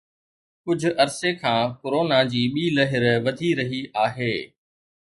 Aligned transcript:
ڪجهه 0.65 0.93
عرصي 1.03 1.31
کان 1.43 1.61
ڪرونا 1.81 2.19
جي 2.31 2.43
ٻي 2.53 2.65
لهر 2.79 3.03
وڌي 3.25 3.51
رهي 3.61 3.81
آهي 4.07 4.35